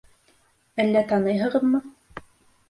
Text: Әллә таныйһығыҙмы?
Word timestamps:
Әллә 0.83 1.03
таныйһығыҙмы? 1.11 1.83